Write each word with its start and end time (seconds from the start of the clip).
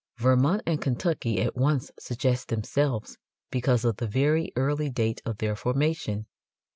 Vermont 0.17 0.63
and 0.65 0.81
Kentucky 0.81 1.39
at 1.39 1.55
once 1.55 1.91
suggest 1.99 2.47
themselves 2.47 3.19
because 3.51 3.85
of 3.85 3.97
the 3.97 4.07
very 4.07 4.51
early 4.55 4.89
date 4.89 5.21
of 5.27 5.37
their 5.37 5.55
formation. 5.55 6.25